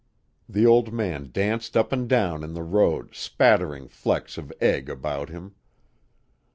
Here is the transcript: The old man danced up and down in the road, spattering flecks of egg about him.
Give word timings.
The 0.49 0.65
old 0.65 0.91
man 0.91 1.29
danced 1.31 1.77
up 1.77 1.91
and 1.91 2.09
down 2.09 2.43
in 2.43 2.55
the 2.55 2.63
road, 2.63 3.13
spattering 3.13 3.87
flecks 3.87 4.35
of 4.35 4.51
egg 4.59 4.89
about 4.89 5.29
him. 5.29 5.53